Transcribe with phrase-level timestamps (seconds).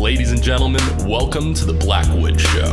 [0.00, 2.72] Ladies and gentlemen, welcome to the Blackwood Show.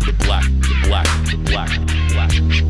[0.00, 1.68] The Black, the Black, the Black,
[2.08, 2.69] Black.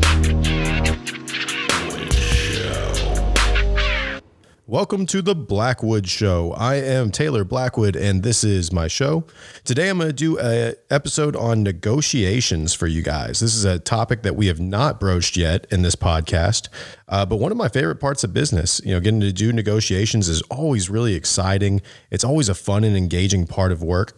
[4.71, 6.53] Welcome to the Blackwood Show.
[6.53, 9.25] I am Taylor Blackwood, and this is my show.
[9.65, 13.41] Today, I'm going to do a episode on negotiations for you guys.
[13.41, 16.69] This is a topic that we have not broached yet in this podcast,
[17.09, 18.79] uh, but one of my favorite parts of business.
[18.85, 21.81] You know, getting to do negotiations is always really exciting.
[22.09, 24.17] It's always a fun and engaging part of work.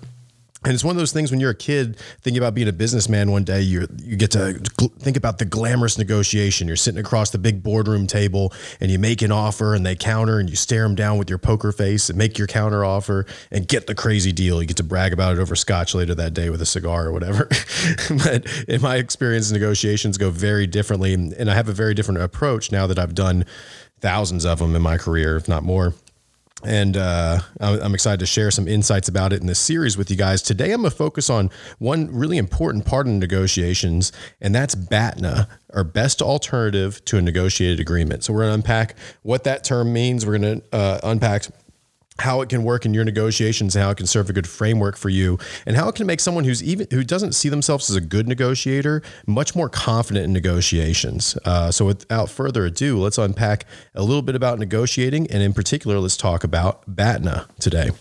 [0.66, 3.32] And it's one of those things when you're a kid thinking about being a businessman
[3.32, 6.68] one day, you you get to gl- think about the glamorous negotiation.
[6.68, 10.40] You're sitting across the big boardroom table and you make an offer and they counter
[10.40, 13.68] and you stare them down with your poker face and make your counter offer and
[13.68, 14.62] get the crazy deal.
[14.62, 17.12] You get to brag about it over scotch later that day with a cigar or
[17.12, 17.50] whatever.
[18.24, 21.14] but in my experience, negotiations go very differently.
[21.14, 23.46] And I have a very different approach now that I've done
[24.00, 25.94] thousands of them in my career, if not more
[26.66, 30.18] and uh, I'm excited to share some insights about it in this series with you
[30.18, 30.42] guys.
[30.42, 34.12] Today, I'm going to focus on one really important part in negotiations,
[34.42, 38.24] and that's BATNA, or best alternative to a negotiated agreement.
[38.24, 40.26] So, we're going to unpack what that term means.
[40.26, 41.46] We're going to uh, unpack
[42.20, 45.10] how it can work in your negotiations, how it can serve a good framework for
[45.10, 48.02] you, and how it can make someone who's even who doesn't see themselves as a
[48.02, 51.38] good negotiator much more confident in negotiations.
[51.46, 56.00] Uh, so, without further ado, let's unpack a little bit about negotiating, and in particular,
[56.00, 57.92] let's talk about BATNA today.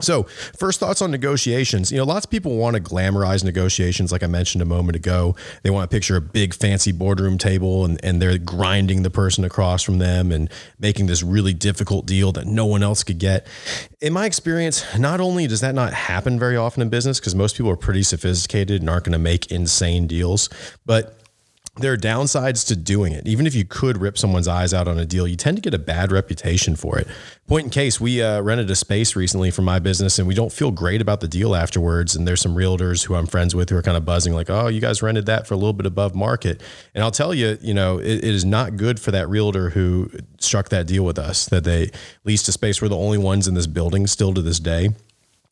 [0.00, 0.24] So,
[0.58, 1.90] first thoughts on negotiations.
[1.90, 5.36] You know, lots of people want to glamorize negotiations, like I mentioned a moment ago.
[5.62, 9.42] They want to picture a big, fancy boardroom table and, and they're grinding the person
[9.42, 13.46] across from them and making this really difficult deal that no one else could get.
[14.02, 17.56] In my experience, not only does that not happen very often in business, because most
[17.56, 20.50] people are pretty sophisticated and aren't going to make insane deals,
[20.84, 21.18] but
[21.78, 23.26] there are downsides to doing it.
[23.26, 25.74] Even if you could rip someone's eyes out on a deal, you tend to get
[25.74, 27.06] a bad reputation for it.
[27.46, 30.52] Point in case, we uh, rented a space recently for my business and we don't
[30.52, 32.16] feel great about the deal afterwards.
[32.16, 34.68] And there's some realtors who I'm friends with who are kind of buzzing, like, oh,
[34.68, 36.62] you guys rented that for a little bit above market.
[36.94, 40.10] And I'll tell you, you know, it, it is not good for that realtor who
[40.38, 41.90] struck that deal with us, that they
[42.24, 42.80] leased a space.
[42.80, 44.90] We're the only ones in this building still to this day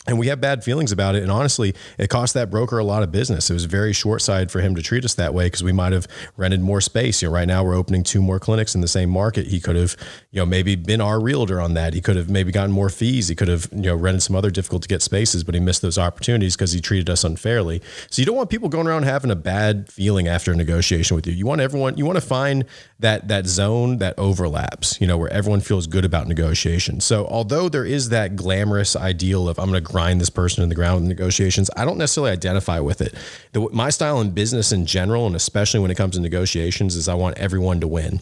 [0.06, 1.22] and we have bad feelings about it.
[1.22, 3.48] And honestly, it cost that broker a lot of business.
[3.48, 5.92] It was very short sighted for him to treat us that way because we might
[5.92, 6.06] have
[6.37, 7.22] rented more space.
[7.22, 9.47] You know, right now we're opening two more clinics in the same market.
[9.47, 9.97] He could have,
[10.31, 11.94] you know, maybe been our realtor on that.
[11.94, 13.28] He could have maybe gotten more fees.
[13.28, 15.81] He could have, you know, rented some other difficult to get spaces, but he missed
[15.81, 17.81] those opportunities because he treated us unfairly.
[18.10, 21.26] So you don't want people going around having a bad feeling after a negotiation with
[21.26, 21.32] you.
[21.32, 22.66] You want everyone, you want to find
[22.98, 27.00] that that zone that overlaps, you know, where everyone feels good about negotiation.
[27.00, 30.69] So although there is that glamorous ideal of I'm going to grind this person in
[30.69, 33.15] the ground with negotiations, I don't necessarily identify with it.
[33.53, 37.09] The, my style in business in general, and especially when it comes to negotiations, is
[37.09, 38.19] I want everyone to win.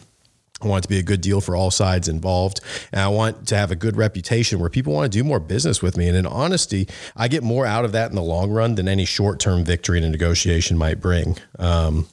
[0.61, 2.61] I want it to be a good deal for all sides involved.
[2.91, 5.81] And I want to have a good reputation where people want to do more business
[5.81, 6.07] with me.
[6.07, 9.05] And in honesty, I get more out of that in the long run than any
[9.05, 11.37] short term victory in a negotiation might bring.
[11.57, 12.07] Um,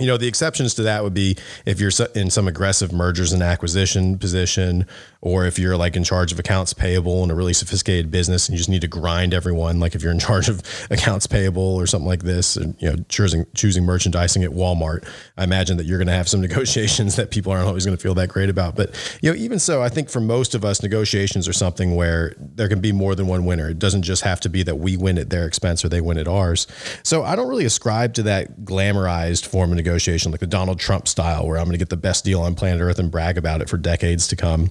[0.00, 1.36] you know, the exceptions to that would be
[1.66, 4.86] if you're in some aggressive mergers and acquisition position,
[5.20, 8.54] or if you're like in charge of accounts payable in a really sophisticated business and
[8.54, 11.86] you just need to grind everyone, like if you're in charge of accounts payable or
[11.86, 15.98] something like this, and you know, choosing choosing merchandising at Walmart, I imagine that you're
[15.98, 18.74] going to have some negotiations that people aren't always going to feel that great about.
[18.74, 22.34] But you know, even so, I think for most of us, negotiations are something where
[22.38, 23.68] there can be more than one winner.
[23.68, 26.16] It doesn't just have to be that we win at their expense or they win
[26.16, 26.66] at ours.
[27.02, 31.08] So I don't really ascribe to that glamorized form of negotiation, like the Donald Trump
[31.08, 33.60] style, where I'm going to get the best deal on planet Earth and brag about
[33.62, 34.70] it for decades to come.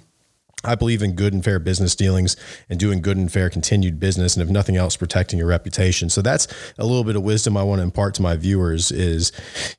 [0.64, 2.36] I believe in good and fair business dealings
[2.70, 6.10] and doing good and fair continued business, and if nothing else, protecting your reputation.
[6.10, 9.32] So that's a little bit of wisdom I want to impart to my viewers is,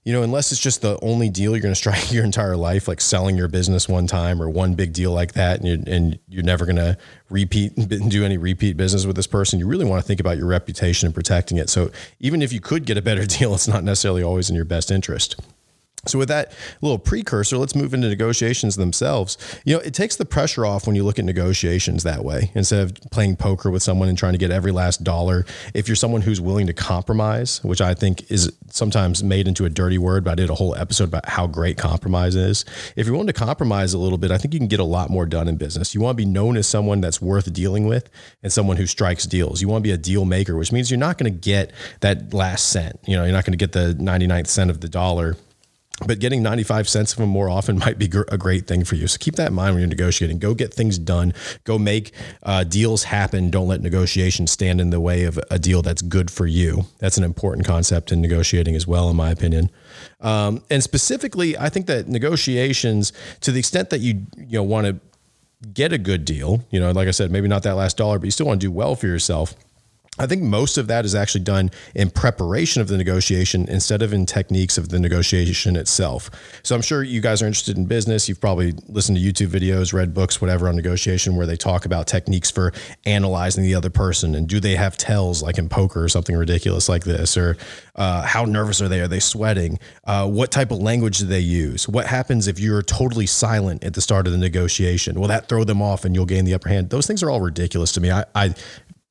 [0.05, 2.89] you know, unless it's just the only deal you're going to strike your entire life,
[2.89, 6.19] like selling your business one time or one big deal like that, and you're, and
[6.29, 6.97] you're never going to
[7.31, 10.37] repeat and do any repeat business with this person, you really want to think about
[10.37, 11.69] your reputation and protecting it.
[11.71, 11.91] So
[12.21, 14.91] even if you could get a better deal, it's not necessarily always in your best
[14.91, 15.41] interest.
[16.05, 19.39] So with that little precursor, let's move into negotiations themselves.
[19.65, 22.81] You know, it takes the pressure off when you look at negotiations that way instead
[22.81, 25.47] of playing poker with someone and trying to get every last dollar.
[25.75, 29.71] If you're someone who's willing to compromise, which I think is sometimes made into a
[29.71, 32.65] dirty word, but I did a whole episode about how great compromise is.
[32.97, 35.09] If you're willing to compromise a little bit, I think you can get a lot
[35.09, 35.95] more done in business.
[35.95, 38.11] You want to be known as someone that's worth dealing with
[38.43, 39.63] and someone who strikes deals.
[39.63, 42.35] You want to be a deal maker, which means you're not going to get that
[42.35, 42.99] last cent.
[43.07, 45.37] You know, you're not going to get the 99th cent of the dollar
[46.07, 49.07] but getting 95 cents of them more often might be a great thing for you.
[49.07, 50.39] So keep that in mind when you're negotiating.
[50.39, 51.35] Go get things done.
[51.65, 52.13] Go make
[52.43, 53.51] uh, deals happen.
[53.51, 56.87] Don't let negotiations stand in the way of a deal that's good for you.
[56.99, 59.71] That's an important concept in negotiating as well, in my opinion.
[60.21, 64.87] Um, and specifically, I think that negotiations, to the extent that you you know want
[64.87, 65.01] to
[65.73, 66.65] get a good deal.
[66.71, 68.67] You know, like I said, maybe not that last dollar, but you still want to
[68.67, 69.55] do well for yourself.
[70.23, 74.13] I think most of that is actually done in preparation of the negotiation instead of
[74.13, 76.31] in techniques of the negotiation itself.
[76.63, 78.29] So I'm sure you guys are interested in business.
[78.29, 82.07] You've probably listened to YouTube videos, read books, whatever on negotiation where they talk about
[82.07, 82.73] techniques for
[83.05, 86.89] analyzing the other person and do they have tells like in poker or something ridiculous
[86.89, 87.57] like this or
[87.97, 89.01] uh, how nervous are they?
[89.01, 89.79] Are they sweating?
[90.05, 91.89] Uh, what type of language do they use?
[91.89, 95.19] What happens if you're totally silent at the start of the negotiation?
[95.19, 96.91] Will that throw them off and you'll gain the upper hand?
[96.91, 98.11] Those things are all ridiculous to me.
[98.11, 98.55] I, I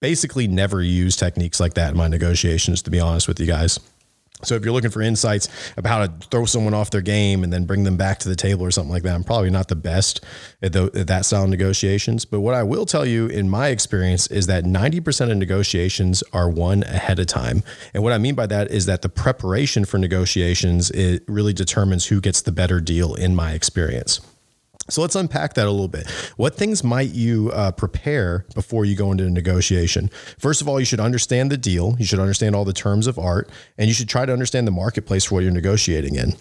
[0.01, 3.80] basically never use techniques like that in my negotiations, to be honest with you guys.
[4.44, 7.53] So if you're looking for insights about how to throw someone off their game and
[7.53, 9.75] then bring them back to the table or something like that, I'm probably not the
[9.75, 10.24] best
[10.63, 12.25] at, the, at, that style of negotiations.
[12.25, 16.50] But what I will tell you in my experience is that 90% of negotiations are
[16.50, 17.63] won ahead of time.
[17.94, 22.07] And what I mean by that is that the preparation for negotiations it really determines
[22.07, 24.21] who gets the better deal in my experience.
[24.89, 26.10] So let's unpack that a little bit.
[26.38, 30.10] What things might you uh, prepare before you go into a negotiation?
[30.38, 31.95] First of all, you should understand the deal.
[32.00, 34.72] You should understand all the terms of art, and you should try to understand the
[34.72, 36.33] marketplace for what you're negotiating in.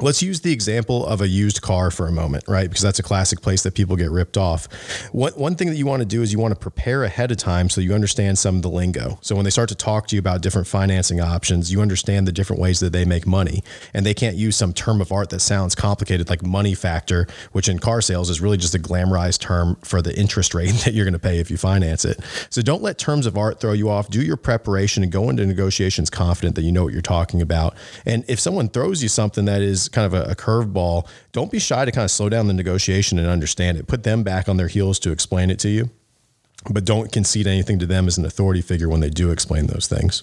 [0.00, 2.68] Let's use the example of a used car for a moment, right?
[2.68, 4.68] Because that's a classic place that people get ripped off.
[5.12, 7.36] One, one thing that you want to do is you want to prepare ahead of
[7.36, 9.18] time so you understand some of the lingo.
[9.22, 12.32] So when they start to talk to you about different financing options, you understand the
[12.32, 13.64] different ways that they make money.
[13.92, 17.68] And they can't use some term of art that sounds complicated like money factor, which
[17.68, 21.06] in car sales is really just a glamorized term for the interest rate that you're
[21.06, 22.20] going to pay if you finance it.
[22.50, 24.08] So don't let terms of art throw you off.
[24.08, 27.74] Do your preparation and go into negotiations confident that you know what you're talking about.
[28.06, 31.58] And if someone throws you something that is kind of a, a curveball, don't be
[31.58, 33.86] shy to kind of slow down the negotiation and understand it.
[33.86, 35.90] Put them back on their heels to explain it to you,
[36.70, 39.86] but don't concede anything to them as an authority figure when they do explain those
[39.86, 40.22] things.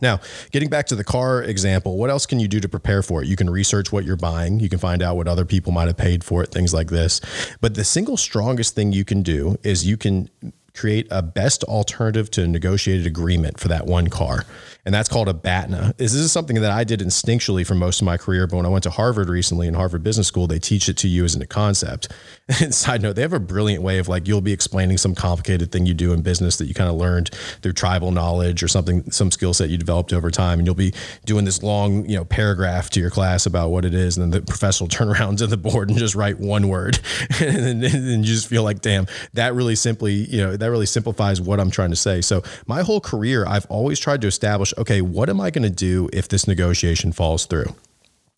[0.00, 0.20] Now,
[0.50, 3.28] getting back to the car example, what else can you do to prepare for it?
[3.28, 4.58] You can research what you're buying.
[4.58, 7.20] You can find out what other people might have paid for it, things like this.
[7.60, 10.28] But the single strongest thing you can do is you can
[10.74, 14.44] create a best alternative to a negotiated agreement for that one car.
[14.84, 15.96] And that's called a BATNA.
[15.96, 18.46] This is something that I did instinctually for most of my career.
[18.46, 21.08] But when I went to Harvard recently in Harvard Business School, they teach it to
[21.08, 22.12] you as a concept.
[22.60, 25.72] And side note, they have a brilliant way of like you'll be explaining some complicated
[25.72, 27.30] thing you do in business that you kind of learned
[27.62, 30.58] through tribal knowledge or something, some skill set you developed over time.
[30.58, 30.92] And you'll be
[31.24, 34.18] doing this long, you know, paragraph to your class about what it is.
[34.18, 36.98] And then the professor will turn around to the board and just write one word.
[37.40, 41.40] and then you just feel like, damn, that really simply, you know, that really simplifies
[41.40, 42.22] what I'm trying to say.
[42.22, 45.70] So my whole career, I've always tried to establish, okay, what am I going to
[45.70, 47.74] do if this negotiation falls through?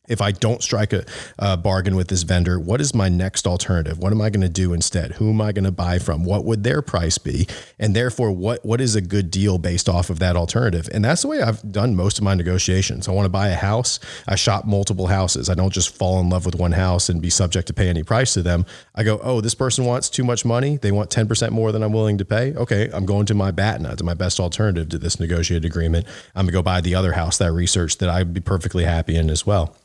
[0.08, 1.04] If I don't strike a,
[1.38, 3.98] a, bargain with this vendor, what is my next alternative?
[3.98, 5.12] What am I going to do instead?
[5.12, 6.24] Who am I going to buy from?
[6.24, 7.46] What would their price be?
[7.78, 10.88] And therefore, what what is a good deal based off of that alternative?
[10.92, 13.08] And that's the way I've done most of my negotiations.
[13.08, 13.98] I want to buy a house.
[14.26, 15.48] I shop multiple houses.
[15.48, 18.02] I don't just fall in love with one house and be subject to pay any
[18.02, 18.66] price to them.
[18.94, 20.76] I go, oh, this person wants too much money.
[20.76, 22.54] They want 10% more than I'm willing to pay.
[22.54, 26.06] Okay, I'm going to my BATNA, to my best alternative to this negotiated agreement.
[26.34, 28.84] I'm going to go buy the other house that I researched that I'd be perfectly
[28.84, 29.76] happy in as well.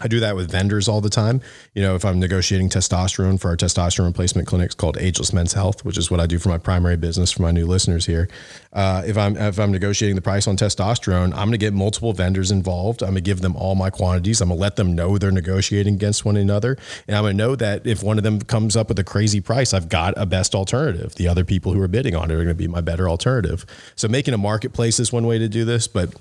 [0.00, 1.40] I do that with vendors all the time.
[1.74, 5.84] You know, if I'm negotiating testosterone for our testosterone replacement clinics called Ageless Men's Health,
[5.84, 8.28] which is what I do for my primary business for my new listeners here.
[8.72, 12.12] Uh, if I'm if I'm negotiating the price on testosterone, I'm going to get multiple
[12.12, 13.02] vendors involved.
[13.02, 14.40] I'm going to give them all my quantities.
[14.40, 17.42] I'm going to let them know they're negotiating against one another, and I'm going to
[17.42, 20.26] know that if one of them comes up with a crazy price, I've got a
[20.26, 21.14] best alternative.
[21.16, 23.66] The other people who are bidding on it are going to be my better alternative.
[23.96, 26.14] So making a marketplace is one way to do this, but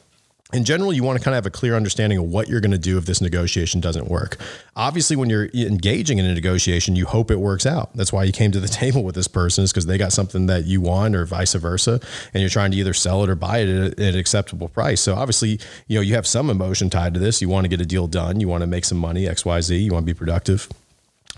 [0.51, 2.72] in general, you want to kind of have a clear understanding of what you're going
[2.72, 4.38] to do if this negotiation doesn't work.
[4.75, 7.96] Obviously, when you're engaging in a negotiation, you hope it works out.
[7.96, 10.48] That's why you came to the table with this person, is because they got something
[10.48, 12.00] that you want, or vice versa,
[12.34, 15.01] and you're trying to either sell it or buy it at, an acceptable price.
[15.01, 17.41] So obviously, you know you have some emotion tied to this.
[17.41, 18.39] You want to get a deal done.
[18.39, 19.27] You want to make some money.
[19.27, 19.77] X, Y, Z.
[19.77, 20.68] You want to be productive.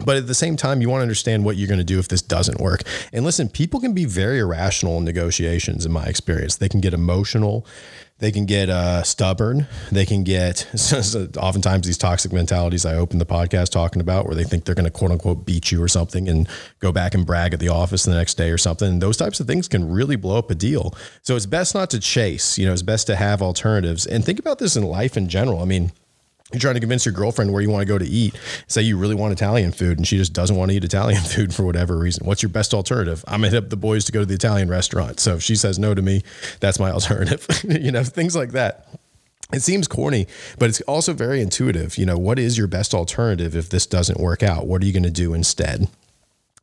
[0.06, 2.08] But at the same time, you want to understand what you're going to do if
[2.08, 2.84] this doesn't work.
[3.14, 6.58] And listen, people can be very irrational in negotiations, in my experience.
[6.58, 7.66] They can get emotional.
[8.22, 9.66] They can get uh, stubborn.
[9.92, 10.68] They can get
[11.38, 14.86] oftentimes these toxic mentalities I opened the podcast talking about where they think they're going
[14.86, 16.48] to quote unquote beat you or something and
[16.80, 18.88] go back and brag at the office the next day or something.
[18.88, 20.94] And those types of things can really blow up a deal.
[21.24, 24.38] So it's best not to chase, you know, it's best to have alternatives and think
[24.38, 25.60] about this in life in general.
[25.60, 25.92] I mean,
[26.52, 28.38] you're trying to convince your girlfriend where you want to go to eat.
[28.68, 31.54] Say you really want Italian food and she just doesn't want to eat Italian food
[31.54, 32.26] for whatever reason.
[32.26, 33.24] What's your best alternative?
[33.28, 35.20] I'm gonna hit up the boys to go to the Italian restaurant.
[35.20, 36.24] So if she says no to me,
[36.60, 37.48] that's my alternative.
[37.64, 38.88] you know, things like that.
[39.54, 40.28] It seems corny,
[40.60, 41.98] but it's also very intuitive.
[41.98, 44.66] You know, what is your best alternative if this doesn't work out?
[44.66, 45.90] What are you going to do instead?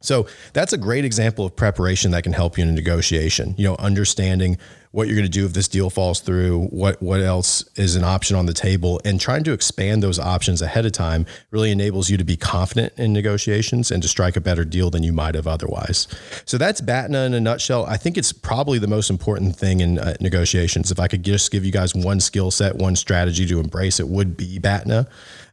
[0.00, 3.54] So that's a great example of preparation that can help you in a negotiation.
[3.58, 4.56] You know, understanding
[4.90, 8.04] what you're going to do if this deal falls through, what what else is an
[8.04, 12.10] option on the table, and trying to expand those options ahead of time really enables
[12.10, 15.34] you to be confident in negotiations and to strike a better deal than you might
[15.34, 16.08] have otherwise.
[16.44, 17.86] So that's BATNA in a nutshell.
[17.86, 20.90] I think it's probably the most important thing in uh, negotiations.
[20.90, 24.08] If I could just give you guys one skill set, one strategy to embrace, it
[24.08, 25.08] would be BATNA.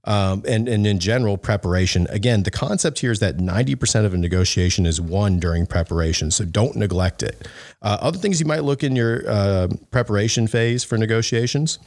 [0.08, 2.06] Um, and, and in general, preparation.
[2.12, 6.30] Again, the concept here is that 90% of a negotiation is won during preparation.
[6.30, 7.48] So don't neglect it.
[7.82, 9.34] Uh, other things you might look in your uh,
[9.92, 11.80] preparation phase for negotiations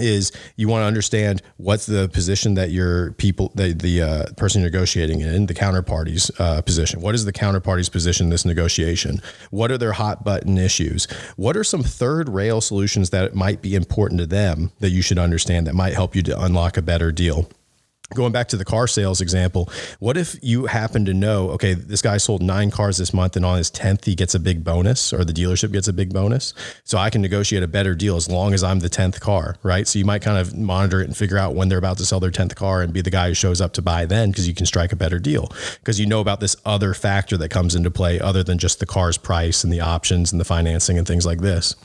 [0.00, 4.62] is you want to understand what's the position that your people the the uh, person
[4.62, 7.00] negotiating in the counterparty's uh, position.
[7.00, 9.20] What is the counterparty's position in this negotiation?
[9.50, 11.06] What are their hot button issues?
[11.36, 15.18] What are some third rail solutions that might be important to them that you should
[15.18, 17.48] understand that might help you to unlock a better deal
[18.14, 22.00] going back to the car sales example, what if you happen to know, okay, this
[22.00, 25.12] guy sold nine cars this month and on his 10th, he gets a big bonus
[25.12, 26.54] or the dealership gets a big bonus.
[26.84, 29.86] So I can negotiate a better deal as long as I'm the 10th car, right?
[29.86, 32.18] So you might kind of monitor it and figure out when they're about to sell
[32.18, 34.54] their 10th car and be the guy who shows up to buy then because you
[34.54, 37.90] can strike a better deal because you know about this other factor that comes into
[37.90, 41.26] play other than just the car's price and the options and the financing and things
[41.26, 41.76] like this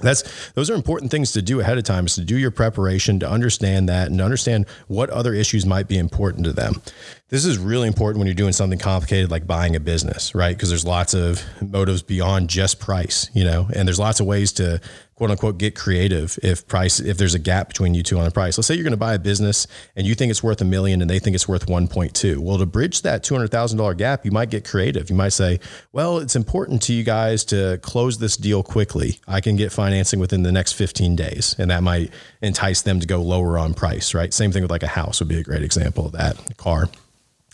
[0.00, 3.20] that's those are important things to do ahead of time is to do your preparation
[3.20, 6.82] to understand that and understand what other issues might be important to them.
[7.28, 10.56] This is really important when you're doing something complicated like buying a business right?
[10.56, 13.68] Because there's lots of motives beyond just price you know?
[13.74, 14.80] And there's lots of ways to
[15.16, 18.30] quote unquote get creative if price if there's a gap between you two on the
[18.30, 18.58] price.
[18.58, 19.66] Let's say you're going to buy a business
[19.96, 22.66] and you think it's worth a million and they think it's worth 1.2 well to
[22.66, 25.10] bridge that $200000 gap you might get creative.
[25.10, 25.60] You might say
[25.92, 29.20] well it's important to you guys to close this deal quickly.
[29.26, 31.54] I can get financing within the next 15 days.
[31.58, 34.32] And that might entice them to go lower on price right?
[34.32, 36.88] Same thing with like a house would be a great example of that car.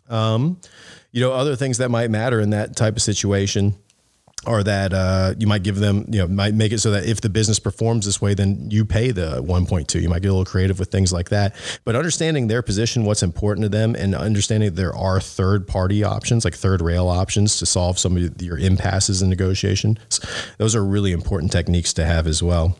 [0.09, 0.59] Um,
[1.12, 3.75] you know other things that might matter in that type of situation
[4.47, 7.21] or that uh, you might give them, you know, might make it so that if
[7.21, 10.01] the business performs this way, then you pay the 1.2.
[10.01, 11.55] You might get a little creative with things like that.
[11.85, 16.45] But understanding their position, what's important to them, and understanding there are third party options,
[16.45, 20.21] like third rail options to solve some of your impasses in negotiations,
[20.57, 22.79] those are really important techniques to have as well.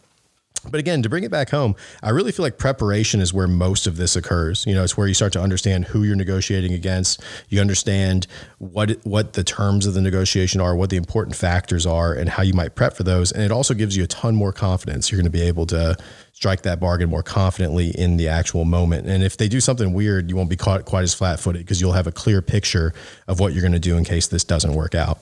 [0.69, 3.87] But again, to bring it back home, I really feel like preparation is where most
[3.87, 4.65] of this occurs.
[4.67, 7.23] You know, it's where you start to understand who you're negotiating against.
[7.49, 8.27] You understand
[8.59, 12.43] what what the terms of the negotiation are, what the important factors are, and how
[12.43, 13.33] you might prep for those.
[13.33, 15.11] And it also gives you a ton more confidence.
[15.11, 15.97] You're going to be able to
[16.33, 19.07] strike that bargain more confidently in the actual moment.
[19.07, 21.93] And if they do something weird, you won't be caught quite as flat-footed because you'll
[21.93, 22.95] have a clear picture
[23.29, 25.19] of what you're going to do in case this doesn't work out.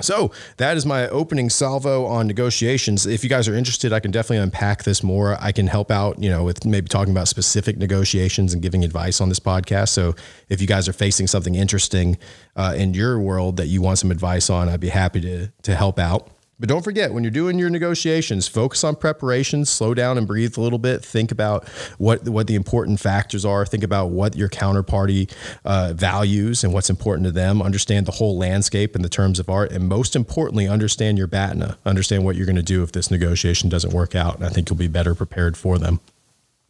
[0.00, 3.06] So that is my opening salvo on negotiations.
[3.06, 5.36] If you guys are interested, I can definitely unpack this more.
[5.40, 9.20] I can help out, you know, with maybe talking about specific negotiations and giving advice
[9.20, 9.88] on this podcast.
[9.88, 10.14] So
[10.48, 12.18] if you guys are facing something interesting
[12.56, 15.74] uh, in your world that you want some advice on, I'd be happy to to
[15.74, 16.30] help out.
[16.60, 20.56] But don't forget, when you're doing your negotiations, focus on preparations, slow down and breathe
[20.58, 21.04] a little bit.
[21.04, 23.64] Think about what, what the important factors are.
[23.64, 25.32] Think about what your counterparty
[25.64, 27.62] uh, values and what's important to them.
[27.62, 29.70] Understand the whole landscape in the terms of art.
[29.70, 31.78] And most importantly, understand your BATNA.
[31.86, 34.36] Understand what you're going to do if this negotiation doesn't work out.
[34.36, 36.00] And I think you'll be better prepared for them.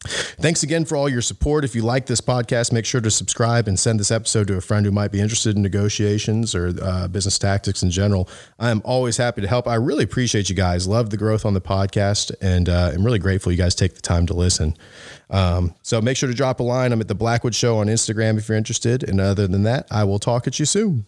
[0.05, 1.65] Thanks again for all your support.
[1.65, 4.61] If you like this podcast, make sure to subscribe and send this episode to a
[4.61, 8.29] friend who might be interested in negotiations or uh, business tactics in general.
[8.61, 9.67] I am always happy to help.
[9.67, 10.87] I really appreciate you guys.
[10.87, 14.01] Love the growth on the podcast, and uh, I'm really grateful you guys take the
[14.01, 14.77] time to listen.
[15.31, 16.93] Um, so make sure to drop a line.
[16.93, 19.03] I'm at the Blackwood Show on Instagram if you're interested.
[19.03, 21.07] And other than that, I will talk at you soon.